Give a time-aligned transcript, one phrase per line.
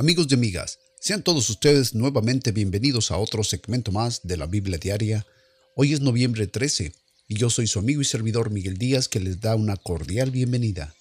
[0.00, 4.78] Amigos y amigas, sean todos ustedes nuevamente bienvenidos a otro segmento más de la Biblia
[4.78, 5.26] Diaria.
[5.74, 6.94] Hoy es noviembre 13
[7.26, 10.94] y yo soy su amigo y servidor Miguel Díaz que les da una cordial bienvenida.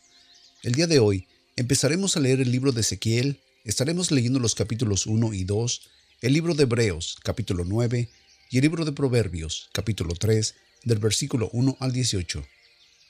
[0.64, 5.06] El día de hoy empezaremos a leer el libro de Ezequiel, estaremos leyendo los capítulos
[5.06, 5.82] 1 y 2,
[6.24, 8.10] el libro de Hebreos capítulo 9
[8.50, 10.56] y el libro de Proverbios capítulo 3
[10.86, 12.44] del versículo 1 al 18.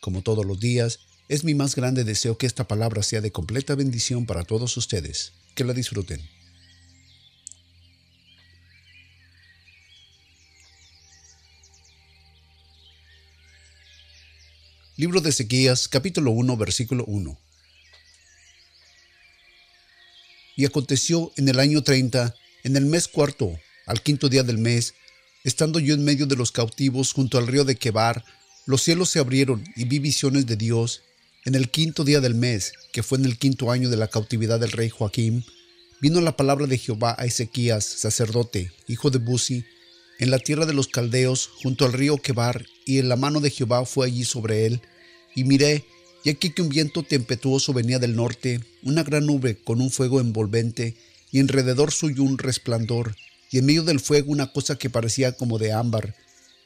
[0.02, 1.00] Como todos los días,
[1.30, 5.32] es mi más grande deseo que esta palabra sea de completa bendición para todos ustedes
[5.58, 6.22] que la disfruten.
[14.98, 17.40] Libro de Ezequías, capítulo 1, versículo 1.
[20.56, 24.94] Y aconteció en el año 30, en el mes cuarto, al quinto día del mes,
[25.44, 28.24] estando yo en medio de los cautivos junto al río de Quebar,
[28.68, 31.02] los cielos se abrieron y vi visiones de Dios,
[31.48, 34.60] en el quinto día del mes, que fue en el quinto año de la cautividad
[34.60, 35.46] del rey Joaquín,
[36.02, 39.64] vino la palabra de Jehová a Ezequías, sacerdote, hijo de Buzi,
[40.20, 43.50] en la tierra de los caldeos, junto al río Quebar, y en la mano de
[43.50, 44.82] Jehová fue allí sobre él.
[45.36, 45.86] Y miré,
[46.26, 50.20] y aquí que un viento tempestuoso venía del norte, una gran nube con un fuego
[50.20, 50.98] envolvente,
[51.32, 53.16] y alrededor suyo un resplandor,
[53.52, 56.14] y en medio del fuego una cosa que parecía como de ámbar,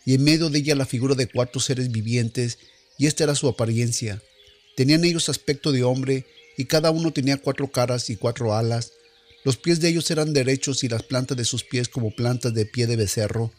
[0.07, 2.57] y en medio de ella la figura de cuatro seres vivientes,
[2.97, 4.23] y esta era su apariencia.
[4.75, 6.25] Tenían ellos aspecto de hombre,
[6.57, 8.91] y cada uno tenía cuatro caras y cuatro alas.
[9.43, 12.65] Los pies de ellos eran derechos y las plantas de sus pies como plantas de
[12.65, 13.51] pie de becerro,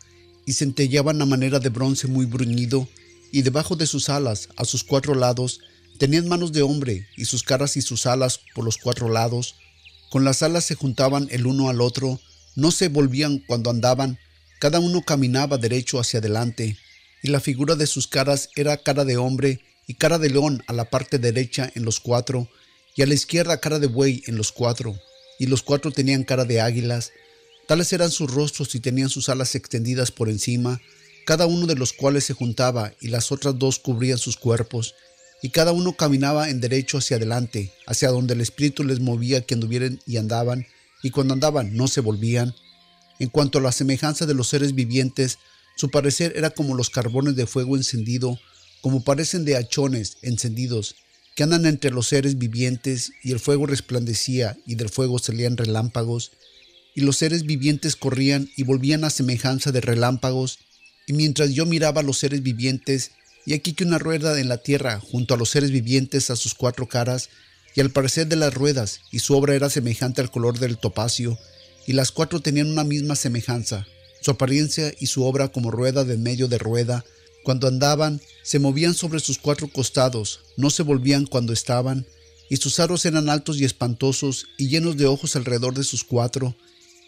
[0.47, 2.89] y centellaban a manera de bronce muy bruñido,
[3.33, 5.61] y debajo de sus alas, a sus cuatro lados,
[5.99, 9.57] tenían manos de hombre, y sus caras y sus alas por los cuatro lados.
[10.11, 12.21] Con las alas se juntaban el uno al otro,
[12.55, 14.19] no se volvían cuando andaban,
[14.61, 16.77] cada uno caminaba derecho hacia adelante,
[17.23, 20.73] y la figura de sus caras era cara de hombre, y cara de león a
[20.73, 22.49] la parte derecha en los cuatro,
[22.95, 24.99] y a la izquierda cara de buey en los cuatro,
[25.39, 27.13] y los cuatro tenían cara de águilas,
[27.67, 30.81] tales eran sus rostros y tenían sus alas extendidas por encima,
[31.25, 34.95] cada uno de los cuales se juntaba y las otras dos cubrían sus cuerpos,
[35.43, 39.55] y cada uno caminaba en derecho hacia adelante, hacia donde el Espíritu les movía que
[39.55, 40.67] anduvieran y andaban,
[41.03, 42.55] y cuando andaban no se volvían.
[43.19, 45.39] En cuanto a la semejanza de los seres vivientes,
[45.77, 48.39] su parecer era como los carbones de fuego encendido,
[48.83, 50.97] como parecen de hachones encendidos,
[51.35, 56.33] que andan entre los seres vivientes, y el fuego resplandecía, y del fuego salían relámpagos,
[56.95, 60.59] y los seres vivientes corrían y volvían a semejanza de relámpagos,
[61.07, 63.13] y mientras yo miraba a los seres vivientes,
[63.47, 66.55] y aquí que una rueda en la tierra junto a los seres vivientes a sus
[66.55, 67.31] cuatro caras,
[67.75, 71.39] y al parecer de las ruedas, y su obra era semejante al color del topacio,
[71.87, 73.87] y las cuatro tenían una misma semejanza,
[74.21, 77.05] su apariencia y su obra como rueda de medio de rueda,
[77.43, 82.07] cuando andaban, se movían sobre sus cuatro costados, no se volvían cuando estaban,
[82.49, 86.55] y sus aros eran altos y espantosos y llenos de ojos alrededor de sus cuatro.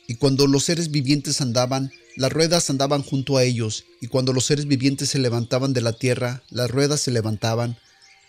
[0.06, 4.47] Y cuando los seres vivientes andaban, las ruedas andaban junto a ellos, y cuando los
[4.47, 7.77] seres vivientes se levantaban de la tierra, las ruedas se levantaban.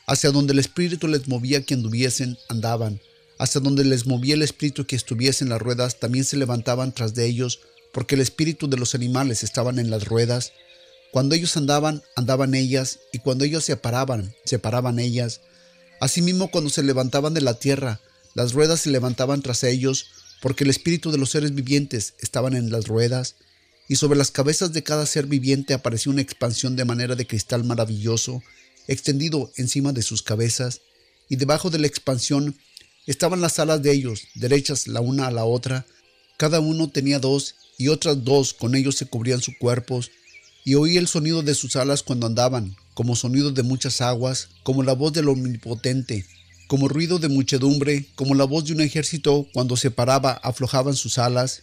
[0.08, 3.00] Hacia donde el Espíritu les movía que anduviesen, andaban.
[3.38, 7.26] Hacia donde les movía el Espíritu que estuviesen las ruedas, también se levantaban tras de
[7.26, 7.60] ellos,
[7.94, 10.52] porque el Espíritu de los animales estaban en las ruedas.
[11.16, 15.40] Cuando ellos andaban, andaban ellas, y cuando ellos se paraban, se paraban ellas.
[16.02, 18.02] Asimismo, cuando se levantaban de la tierra,
[18.34, 20.08] las ruedas se levantaban tras ellos,
[20.42, 23.36] porque el espíritu de los seres vivientes estaban en las ruedas,
[23.88, 27.64] y sobre las cabezas de cada ser viviente apareció una expansión de manera de cristal
[27.64, 28.44] maravilloso,
[28.90, 30.82] extendido encima de sus cabezas,
[31.30, 32.58] y debajo de la expansión
[33.08, 35.86] estaban las alas de ellos, derechas la una a la otra,
[36.36, 40.12] cada uno tenía dos, y otras dos con ellos se cubrían sus cuerpos,
[40.66, 44.82] y oí el sonido de sus alas cuando andaban, como sonido de muchas aguas, como
[44.82, 46.26] la voz del omnipotente,
[46.68, 51.20] como ruido de muchedumbre, como la voz de un ejército cuando se paraba aflojaban sus
[51.20, 51.62] alas,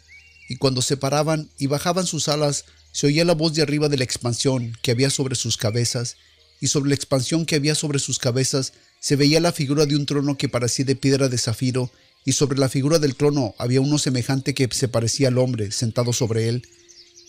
[0.48, 3.96] y cuando se paraban y bajaban sus alas, se oía la voz de arriba de
[3.96, 6.16] la expansión que había sobre sus cabezas,
[6.60, 10.06] y sobre la expansión que había sobre sus cabezas se veía la figura de un
[10.06, 11.90] trono que parecía de piedra de zafiro,
[12.24, 16.12] y sobre la figura del trono había uno semejante que se parecía al hombre sentado
[16.12, 16.62] sobre él,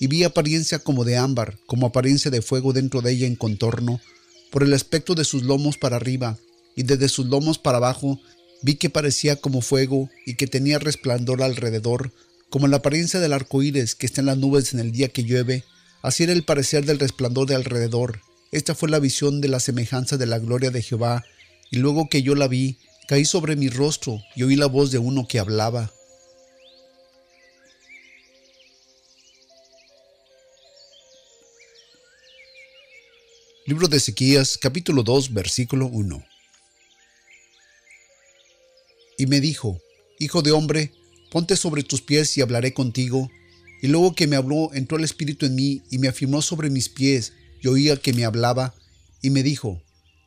[0.03, 4.01] y vi apariencia como de ámbar, como apariencia de fuego dentro de ella en contorno,
[4.51, 6.37] por el aspecto de sus lomos para arriba,
[6.75, 8.19] y desde sus lomos para abajo
[8.61, 12.11] vi que parecía como fuego y que tenía resplandor alrededor,
[12.49, 15.23] como la apariencia del arco iris que está en las nubes en el día que
[15.23, 15.63] llueve,
[16.01, 18.19] así era el parecer del resplandor de alrededor.
[18.51, 21.23] Esta fue la visión de la semejanza de la gloria de Jehová,
[21.71, 22.75] y luego que yo la vi,
[23.07, 25.93] caí sobre mi rostro y oí la voz de uno que hablaba.
[33.65, 36.21] Libro de Ezequías, capítulo 2, versículo 1.
[39.17, 39.79] Y me dijo,
[40.19, 40.91] Hijo de hombre,
[41.31, 43.31] ponte sobre tus pies y hablaré contigo.
[43.81, 46.89] Y luego que me habló, entró el Espíritu en mí y me afirmó sobre mis
[46.89, 47.31] pies,
[47.61, 48.75] y oía que me hablaba,
[49.21, 49.81] y me dijo,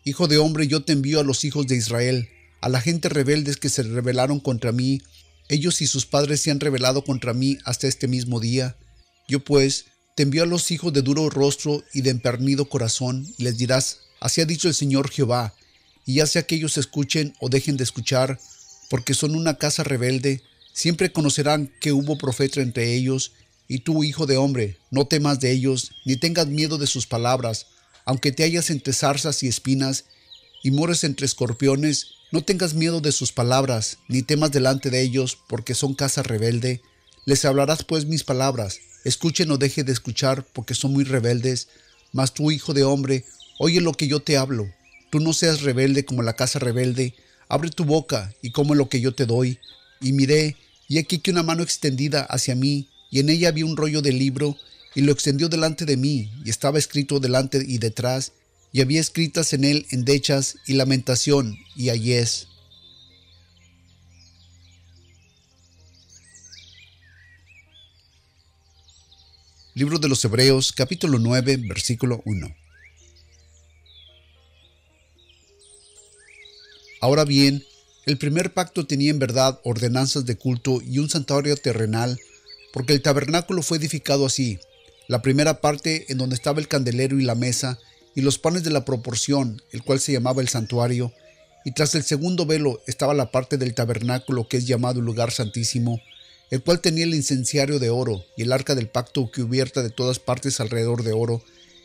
[0.06, 2.30] Hijo de hombre, yo te envío a los hijos de Israel,
[2.62, 5.02] a la gente rebeldes que se rebelaron contra mí,
[5.50, 8.78] ellos y sus padres se han rebelado contra mí hasta este mismo día.
[9.28, 9.84] Yo pues
[10.16, 13.98] te envío a los hijos de duro rostro y de empernido corazón, y les dirás,
[14.18, 15.54] así ha dicho el Señor Jehová,
[16.06, 18.40] y ya sea que ellos escuchen o dejen de escuchar,
[18.88, 20.40] porque son una casa rebelde,
[20.72, 23.32] siempre conocerán que hubo profeta entre ellos,
[23.68, 27.66] y tú, hijo de hombre, no temas de ellos, ni tengas miedo de sus palabras,
[28.06, 30.06] aunque te hallas entre zarzas y espinas,
[30.62, 35.36] y mores entre escorpiones, no tengas miedo de sus palabras, ni temas delante de ellos,
[35.46, 36.80] porque son casa rebelde.
[37.26, 41.68] Les hablarás pues mis palabras, escuchen o deje de escuchar, porque son muy rebeldes.
[42.12, 43.24] Mas tú, hijo de hombre,
[43.58, 44.68] oye lo que yo te hablo.
[45.10, 47.14] Tú no seas rebelde como la casa rebelde,
[47.48, 49.58] abre tu boca y come lo que yo te doy.
[50.00, 50.56] Y miré,
[50.88, 54.12] y aquí que una mano extendida hacia mí, y en ella había un rollo de
[54.12, 54.56] libro,
[54.94, 58.32] y lo extendió delante de mí, y estaba escrito delante y detrás,
[58.72, 62.48] y había escritas en él endechas y lamentación y ayes.
[69.76, 72.48] Libro de los Hebreos, capítulo 9, versículo 1.
[77.02, 77.62] Ahora bien,
[78.06, 82.18] el primer pacto tenía en verdad ordenanzas de culto y un santuario terrenal,
[82.72, 84.58] porque el tabernáculo fue edificado así.
[85.08, 87.78] La primera parte en donde estaba el candelero y la mesa,
[88.14, 91.12] y los panes de la proporción, el cual se llamaba el santuario,
[91.66, 96.00] y tras el segundo velo estaba la parte del tabernáculo que es llamado lugar santísimo,
[96.50, 100.18] el cual tenía el incenciario de oro y el arca del pacto cubierta de todas
[100.18, 101.42] partes alrededor de oro,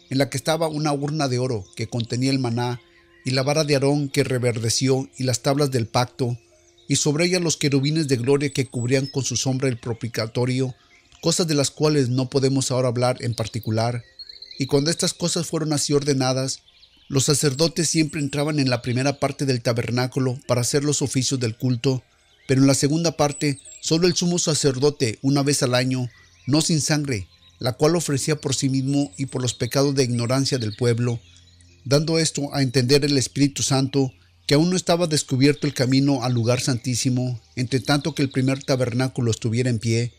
[0.09, 2.81] en la que estaba una urna de oro que contenía el maná,
[3.23, 6.37] y la vara de Aarón que reverdeció, y las tablas del pacto,
[6.87, 10.75] y sobre ella los querubines de gloria que cubrían con su sombra el propicatorio,
[11.21, 14.03] cosas de las cuales no podemos ahora hablar en particular,
[14.59, 16.61] y cuando estas cosas fueron así ordenadas,
[17.07, 21.57] los sacerdotes siempre entraban en la primera parte del tabernáculo para hacer los oficios del
[21.57, 22.03] culto,
[22.47, 26.09] pero en la segunda parte solo el sumo sacerdote una vez al año,
[26.47, 27.27] no sin sangre,
[27.59, 31.19] la cual ofrecía por sí mismo y por los pecados de ignorancia del pueblo,
[31.85, 34.11] dando esto a entender el Espíritu Santo
[34.47, 38.63] que aún no estaba descubierto el camino al lugar santísimo, entre tanto que el primer
[38.63, 40.13] tabernáculo estuviera en pie,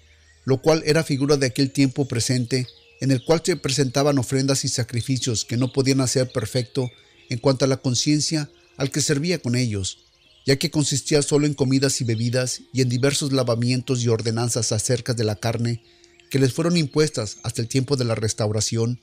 [0.45, 2.67] lo cual era figura de aquel tiempo presente,
[3.01, 6.91] en el cual se presentaban ofrendas y sacrificios que no podían hacer perfecto
[7.29, 9.99] en cuanto a la conciencia al que servía con ellos,
[10.45, 15.15] ya que consistía solo en comidas y bebidas y en diversos lavamientos y ordenanzas acerca
[15.15, 15.83] de la carne
[16.31, 19.01] que les fueron impuestas hasta el tiempo de la restauración,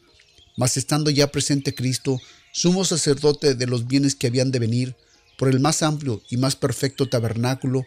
[0.58, 2.20] mas estando ya presente Cristo,
[2.52, 4.96] sumo sacerdote de los bienes que habían de venir,
[5.38, 7.86] por el más amplio y más perfecto tabernáculo,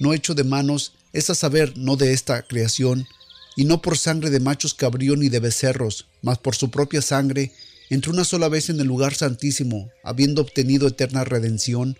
[0.00, 3.06] no hecho de manos, es a saber, no de esta creación,
[3.56, 7.52] y no por sangre de machos cabrío ni de becerros, mas por su propia sangre,
[7.90, 11.96] entró una sola vez en el lugar santísimo, habiendo obtenido eterna redención,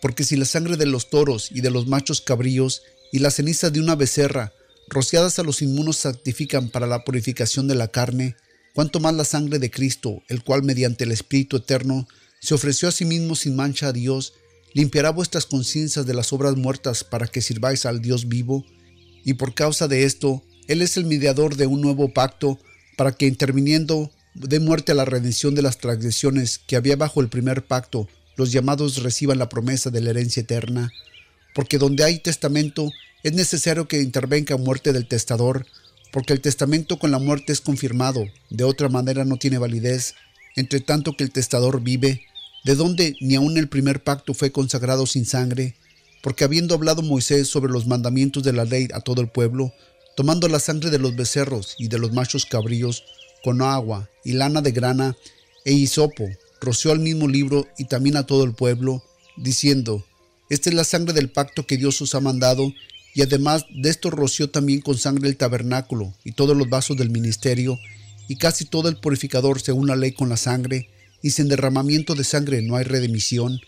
[0.00, 2.82] porque si la sangre de los toros y de los machos cabríos
[3.12, 4.52] y la ceniza de una becerra,
[4.88, 8.36] rociadas a los inmunos santifican para la purificación de la carne,
[8.74, 12.06] cuanto más la sangre de Cristo, el cual mediante el Espíritu Eterno
[12.40, 14.34] se ofreció a sí mismo sin mancha a Dios,
[14.74, 18.64] limpiará vuestras conciencias de las obras muertas para que sirváis al Dios vivo,
[19.24, 22.58] y por causa de esto él es el mediador de un nuevo pacto
[22.96, 27.28] para que interviniendo dé muerte a la redención de las transgresiones que había bajo el
[27.28, 30.92] primer pacto, los llamados reciban la promesa de la herencia eterna.
[31.54, 35.66] Porque donde hay testamento es necesario que intervenga muerte del testador,
[36.12, 40.14] porque el testamento con la muerte es confirmado, de otra manera no tiene validez,
[40.54, 42.22] entre tanto que el testador vive,
[42.64, 45.76] de donde ni aun el primer pacto fue consagrado sin sangre,
[46.22, 49.72] porque habiendo hablado Moisés sobre los mandamientos de la ley a todo el pueblo,
[50.16, 53.04] tomando la sangre de los becerros y de los machos cabríos,
[53.44, 55.16] con agua y lana de grana
[55.64, 56.28] e hisopo,
[56.60, 59.02] roció al mismo libro y también a todo el pueblo,
[59.36, 60.04] diciendo,
[60.50, 62.72] Esta es la sangre del pacto que Dios os ha mandado,
[63.14, 67.10] y además de esto roció también con sangre el tabernáculo y todos los vasos del
[67.10, 67.78] ministerio,
[68.28, 70.90] y casi todo el purificador según la ley con la sangre,
[71.22, 73.60] y sin derramamiento de sangre no hay redemisión.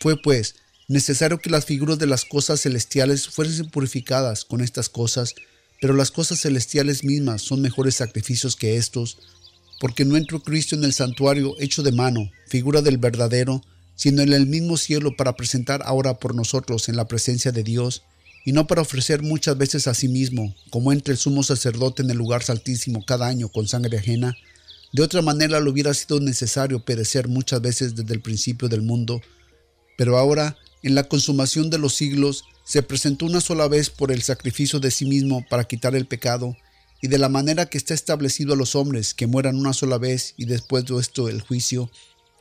[0.00, 0.56] Fue pues
[0.88, 5.34] necesario que las figuras de las cosas celestiales fuesen purificadas con estas cosas,
[5.80, 9.18] pero las cosas celestiales mismas son mejores sacrificios que estos,
[9.82, 13.64] porque no entró Cristo en el santuario hecho de mano, figura del verdadero,
[13.96, 18.04] sino en el mismo cielo para presentar ahora por nosotros en la presencia de Dios,
[18.44, 22.10] y no para ofrecer muchas veces a sí mismo, como entre el sumo sacerdote en
[22.12, 24.36] el lugar saltísimo cada año con sangre ajena.
[24.92, 29.20] De otra manera le hubiera sido necesario perecer muchas veces desde el principio del mundo,
[29.98, 34.22] pero ahora, en la consumación de los siglos, se presentó una sola vez por el
[34.22, 36.56] sacrificio de sí mismo para quitar el pecado,
[37.02, 40.34] y de la manera que está establecido a los hombres que mueran una sola vez
[40.36, 41.90] y después de esto el juicio,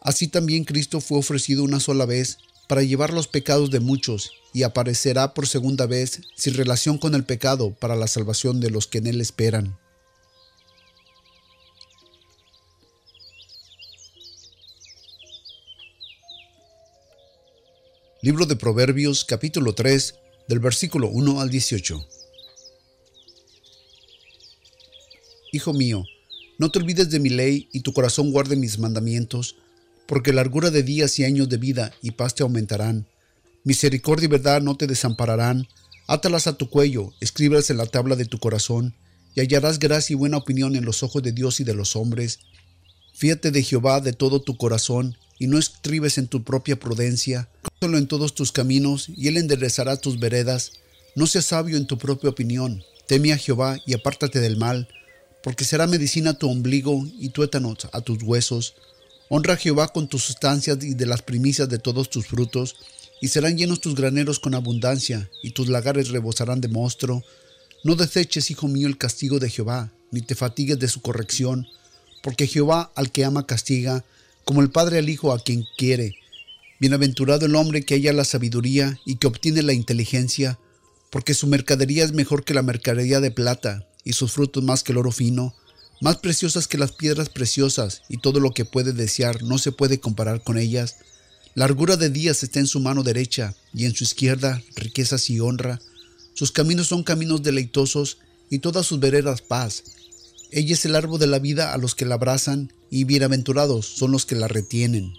[0.01, 2.37] así también Cristo fue ofrecido una sola vez
[2.69, 7.25] para llevar los pecados de muchos, y aparecerá por segunda vez sin relación con el
[7.25, 9.77] pecado para la salvación de los que en él esperan.
[18.21, 20.15] Libro de Proverbios capítulo 3
[20.47, 22.20] del versículo 1 al 18.
[25.53, 26.05] Hijo mío,
[26.59, 29.57] no te olvides de mi ley y tu corazón guarde mis mandamientos,
[30.07, 33.05] porque largura de días y años de vida y paz te aumentarán.
[33.65, 35.67] Misericordia y verdad no te desampararán.
[36.07, 38.95] Átalas a tu cuello, escríbelas en la tabla de tu corazón,
[39.35, 42.39] y hallarás gracia y buena opinión en los ojos de Dios y de los hombres.
[43.13, 47.49] Fíate de Jehová de todo tu corazón, y no estribes en tu propia prudencia.
[47.81, 50.71] Solo en todos tus caminos, y él enderezará tus veredas.
[51.17, 52.83] No seas sabio en tu propia opinión.
[53.05, 54.87] Teme a Jehová y apártate del mal,
[55.43, 58.75] porque será medicina tu ombligo y tuétanos a tus huesos.
[59.29, 62.75] Honra a Jehová con tus sustancias y de las primicias de todos tus frutos,
[63.21, 67.23] y serán llenos tus graneros con abundancia, y tus lagares rebosarán de monstruo.
[67.83, 71.67] No deseches, hijo mío, el castigo de Jehová, ni te fatigues de su corrección,
[72.23, 74.03] porque Jehová al que ama castiga,
[74.43, 76.15] como el Padre al Hijo a quien quiere.
[76.79, 80.59] Bienaventurado el hombre que haya la sabiduría y que obtiene la inteligencia,
[81.11, 84.91] porque su mercadería es mejor que la mercadería de plata, y sus frutos más que
[84.91, 85.53] el oro fino,
[86.01, 89.99] más preciosas que las piedras preciosas, y todo lo que puede desear no se puede
[89.99, 90.97] comparar con ellas.
[91.53, 95.79] Largura de días está en su mano derecha, y en su izquierda riquezas y honra.
[96.33, 98.17] Sus caminos son caminos deleitosos,
[98.49, 99.83] y todas sus veredas paz.
[100.51, 104.11] Ella es el árbol de la vida a los que la abrazan, y bienaventurados son
[104.11, 105.13] los que la retienen.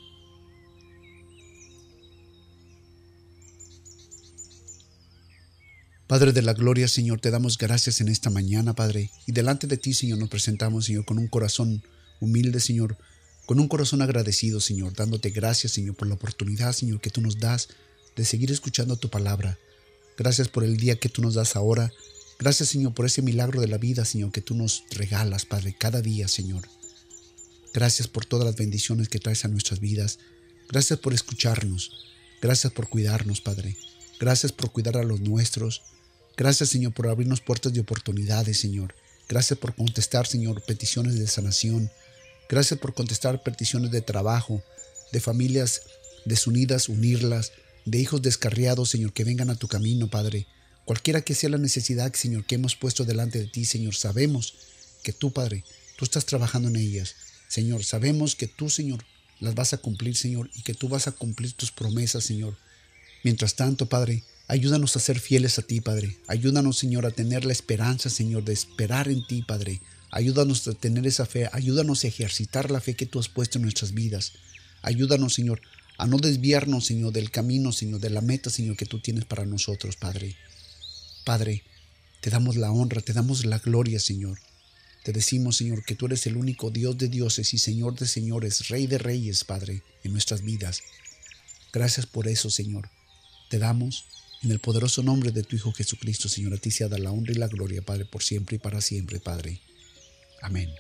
[6.13, 9.79] Padre de la gloria, Señor, te damos gracias en esta mañana, Padre, y delante de
[9.79, 11.83] ti, Señor, nos presentamos, Señor, con un corazón
[12.21, 12.99] humilde, Señor,
[13.47, 17.39] con un corazón agradecido, Señor, dándote gracias, Señor, por la oportunidad, Señor, que tú nos
[17.39, 17.69] das
[18.15, 19.59] de seguir escuchando tu palabra.
[20.19, 21.91] Gracias por el día que tú nos das ahora.
[22.39, 26.03] Gracias, Señor, por ese milagro de la vida, Señor, que tú nos regalas, Padre, cada
[26.03, 26.69] día, Señor.
[27.73, 30.19] Gracias por todas las bendiciones que traes a nuestras vidas.
[30.69, 31.91] Gracias por escucharnos.
[32.43, 33.79] Gracias por cuidarnos, Padre.
[34.21, 35.81] Gracias por cuidar a los nuestros.
[36.37, 38.95] Gracias, Señor, por abrirnos puertas de oportunidades, Señor.
[39.29, 41.91] Gracias por contestar, Señor, peticiones de sanación.
[42.49, 44.63] Gracias por contestar peticiones de trabajo,
[45.13, 45.83] de familias
[46.25, 47.53] desunidas, unirlas,
[47.85, 50.47] de hijos descarriados, Señor, que vengan a tu camino, Padre.
[50.85, 54.55] Cualquiera que sea la necesidad, Señor, que hemos puesto delante de ti, Señor, sabemos
[55.03, 55.65] que tú, Padre,
[55.97, 57.15] tú estás trabajando en ellas.
[57.49, 59.05] Señor, sabemos que tú, Señor,
[59.41, 62.57] las vas a cumplir, Señor, y que tú vas a cumplir tus promesas, Señor.
[63.23, 66.19] Mientras tanto, Padre, ayúdanos a ser fieles a ti, Padre.
[66.27, 69.81] Ayúdanos, Señor, a tener la esperanza, Señor, de esperar en ti, Padre.
[70.11, 71.49] Ayúdanos a tener esa fe.
[71.53, 74.33] Ayúdanos a ejercitar la fe que tú has puesto en nuestras vidas.
[74.83, 75.61] Ayúdanos, Señor,
[75.97, 79.47] a no desviarnos, Señor, del camino, Señor, de la meta, Señor, que tú tienes para
[79.47, 80.37] nosotros, Padre.
[81.25, 81.63] Padre,
[82.21, 84.39] te damos la honra, te damos la gloria, Señor.
[85.03, 88.69] Te decimos, Señor, que tú eres el único Dios de dioses y Señor de señores,
[88.69, 90.83] Rey de reyes, Padre, en nuestras vidas.
[91.73, 92.91] Gracias por eso, Señor.
[93.49, 94.05] Te damos
[94.43, 97.37] en el poderoso nombre de tu Hijo Jesucristo, Señor, a ti sea la honra y
[97.37, 99.61] la gloria, Padre, por siempre y para siempre, Padre.
[100.41, 100.71] Amén.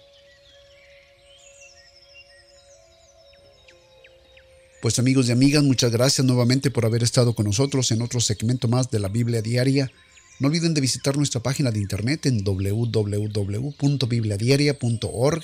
[4.83, 8.67] Pues amigos y amigas, muchas gracias nuevamente por haber estado con nosotros en otro segmento
[8.67, 9.93] más de la Biblia Diaria.
[10.41, 15.43] No olviden de visitar nuestra página de internet en www.bibliadiaria.org.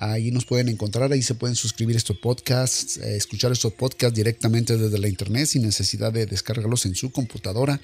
[0.00, 4.76] Ahí nos pueden encontrar, ahí se pueden suscribir estos podcasts, eh, escuchar estos podcasts directamente
[4.76, 7.80] desde la internet sin necesidad de descargarlos en su computadora.